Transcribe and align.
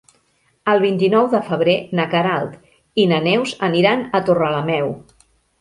El 0.71 0.79
vint-i-nou 0.83 1.27
de 1.33 1.41
febrer 1.49 1.75
na 2.01 2.07
Queralt 2.15 2.57
i 3.05 3.07
na 3.15 3.21
Neus 3.29 3.55
aniran 3.71 4.05
a 4.21 4.27
Torrelameu. 4.31 4.91